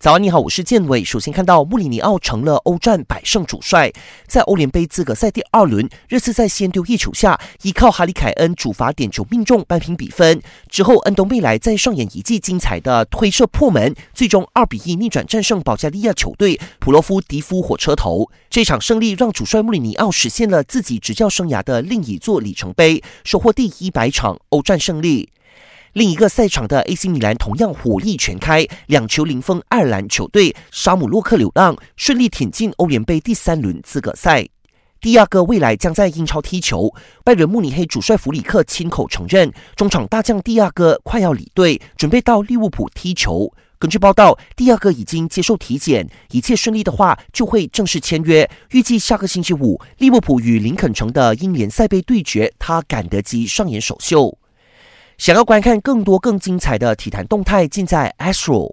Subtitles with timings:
[0.00, 1.04] 早安，你好，我是建伟。
[1.04, 3.92] 首先看到穆里尼奥成了欧战百胜主帅，
[4.26, 10.40] 在欧联杯资格赛第二轮，热刺在先丢一球下，依靠哈里凯恩主罚点球命中扳平比分。
[10.70, 18.30] 之后，恩东贝莱再上演一记精彩的推射破门，最终二比一逆转战胜保加利亚球队普罗夫迪夫火车头。
[18.48, 25.28] 这场胜利让主帅穆里尼奥实现了自己执教生涯的另一座里程碑，收获第一百场欧战胜利。
[25.94, 34.46] 另一个赛场的 AC 米兰同样火力全开，两球零封爱尔兰球队沙姆洛克流浪，顺利挺进欧联杯第三轮资格赛。
[35.00, 43.52] 第二个未来将在英超踢球，拜仁慕尼黑主帅弗里克亲口承认，中场大将第二个快要离队，准备到利物浦踢球。
[43.80, 54.38] 根据报道，第二个已经接受体检，一切顺利的话就会正式签约，预计下个星期五利物浦与林肯城的英联赛杯对决，他赶得及上演首秀。
[55.20, 58.72] 想要观看更多更精彩的体坛动态，尽在 Astro。